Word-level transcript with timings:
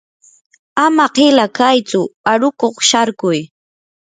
ama 0.85 1.05
qila 1.15 1.45
kaytsu 1.57 2.01
aruqkuq 2.31 2.75
sharkuy. 2.89 3.39